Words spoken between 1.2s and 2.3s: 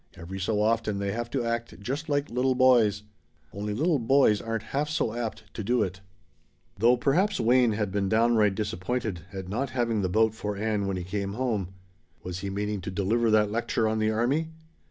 to act just